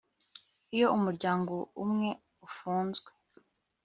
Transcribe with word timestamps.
iyo 0.75 0.87
umuryango 0.97 1.53
umwe 1.83 2.09
ufunze 2.47 3.03